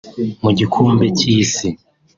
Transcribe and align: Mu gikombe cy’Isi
Mu 0.43 0.51
gikombe 0.57 1.05
cy’Isi 1.17 1.69